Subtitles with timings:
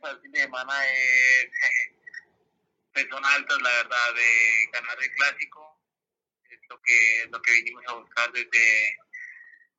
[0.00, 1.46] para el fin de semana es,
[2.92, 5.80] pues son altas, la verdad, de ganar el clásico.
[6.50, 8.96] Es lo que, lo que vinimos a buscar desde,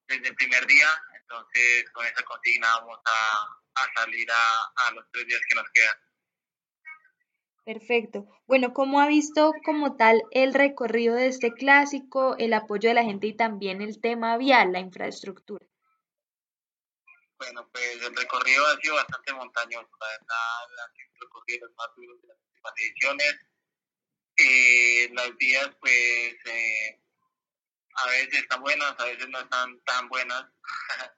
[0.07, 0.87] desde el primer día.
[1.19, 5.69] Entonces, con esa consigna vamos a, a salir a, a los tres días que nos
[5.73, 5.97] quedan.
[7.65, 8.27] Perfecto.
[8.45, 13.03] Bueno, ¿cómo ha visto como tal el recorrido de este clásico, el apoyo de la
[13.03, 15.65] gente y también el tema vial, la infraestructura?
[17.37, 22.21] Bueno, pues el recorrido ha sido bastante montañoso, la verdad, han recorrido los más duros
[22.21, 23.35] de las últimas ediciones.
[24.37, 27.01] Eh, las vías, pues, eh,
[27.95, 30.45] a veces están buenas, a veces no están tan buenas.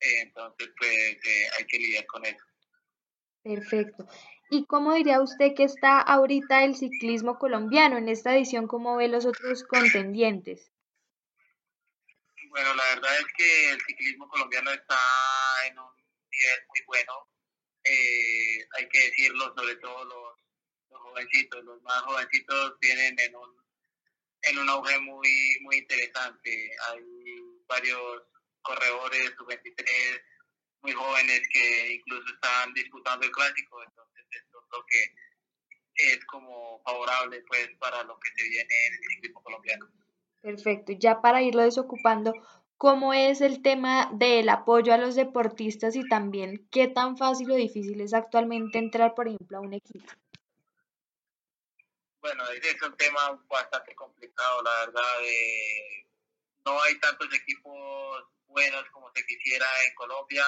[0.00, 2.44] Entonces, pues, eh, hay que lidiar con eso.
[3.42, 4.06] Perfecto.
[4.50, 8.66] ¿Y cómo diría usted que está ahorita el ciclismo colombiano en esta edición?
[8.66, 10.72] ¿Cómo ve los otros contendientes?
[12.50, 14.98] Bueno, la verdad es que el ciclismo colombiano está
[15.66, 15.96] en un
[16.30, 17.28] nivel muy bueno.
[17.84, 20.38] Eh, hay que decirlo, sobre todo los,
[20.90, 23.56] los, jovencitos, los más jovencitos vienen en un,
[24.42, 26.70] en un auge muy, muy interesante.
[26.88, 27.02] Hay
[27.66, 28.22] varios
[28.62, 30.22] corredores, sub-23,
[30.82, 35.14] muy jóvenes que incluso están disputando el clásico, entonces esto es lo que
[35.98, 39.90] es como favorable pues para lo que se viene en el ciclismo colombiano.
[40.48, 42.32] Perfecto, ya para irlo desocupando,
[42.78, 47.54] ¿cómo es el tema del apoyo a los deportistas y también qué tan fácil o
[47.54, 50.10] difícil es actualmente entrar, por ejemplo, a un equipo?
[52.22, 55.22] Bueno, es un tema bastante complicado, la verdad.
[55.22, 56.08] Eh,
[56.64, 60.46] no hay tantos equipos buenos como se quisiera en Colombia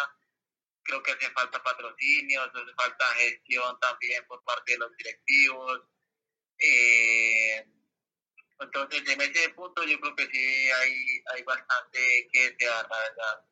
[0.83, 5.83] creo que hace falta patrocinios, hace falta gestión también por parte de los directivos.
[6.59, 7.67] Eh,
[8.61, 13.47] entonces, en ese punto yo creo que sí hay, hay bastante que desear, la verdad.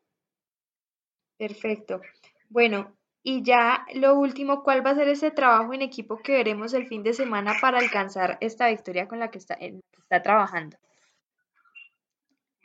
[1.38, 2.00] Perfecto.
[2.48, 6.74] Bueno, y ya lo último, ¿cuál va a ser ese trabajo en equipo que veremos
[6.74, 10.22] el fin de semana para alcanzar esta victoria con la que está, en, que está
[10.22, 10.76] trabajando?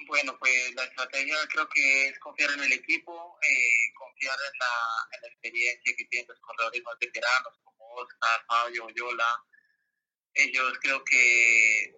[0.07, 5.15] Bueno, pues la estrategia creo que es confiar en el equipo, eh, confiar en la,
[5.15, 9.43] en la, experiencia que tienen los corredores más veteranos como Oscar, Fabio, Yola.
[10.33, 11.95] Ellos creo que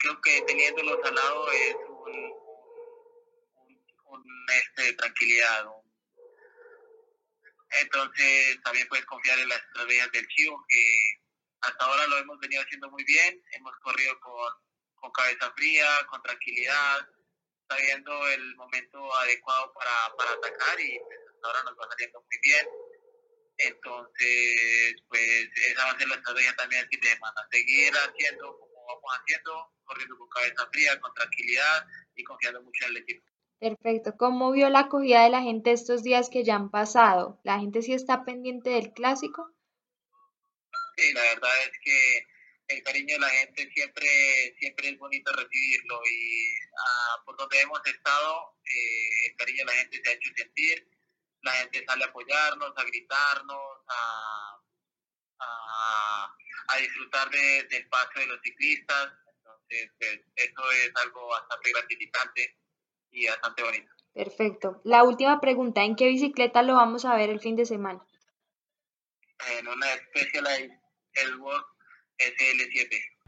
[0.00, 2.32] creo que teniéndolos al lado es un,
[4.06, 5.66] un, este de tranquilidad.
[7.82, 11.20] Entonces también puedes confiar en las estrategias del Chivo que
[11.60, 13.42] hasta ahora lo hemos venido haciendo muy bien.
[13.52, 17.06] Hemos corrido con cabeza fría, con tranquilidad,
[17.68, 22.38] sabiendo el momento adecuado para, para atacar y pues, hasta ahora nos va saliendo muy
[22.42, 22.68] bien.
[23.58, 28.69] Entonces, pues esa va a ser la estrategia también del fin de semana, seguir haciendo
[28.94, 33.26] vamos haciendo, corriendo con cabeza fría, con tranquilidad y confiando mucho en el equipo.
[33.58, 34.16] Perfecto.
[34.16, 37.40] ¿Cómo vio la acogida de la gente estos días que ya han pasado?
[37.44, 39.50] ¿La gente sí está pendiente del clásico?
[40.96, 42.26] Sí, la verdad es que
[42.68, 44.08] el cariño de la gente siempre
[44.58, 49.72] siempre es bonito recibirlo y ah, por donde hemos estado eh, el cariño de la
[49.72, 50.88] gente se ha hecho sentir
[51.42, 54.60] la gente sale a apoyarnos a gritarnos a,
[55.38, 56.09] a,
[56.78, 59.12] disfrutar del paso de los ciclistas.
[59.36, 62.56] Entonces pues, eso es algo bastante gratificante
[63.10, 63.92] y bastante bonito.
[64.12, 64.80] Perfecto.
[64.84, 68.04] La última pregunta en qué bicicleta lo vamos a ver el fin de semana
[69.58, 70.78] en una Specialized
[71.14, 71.62] Elwood
[72.18, 73.19] SL7.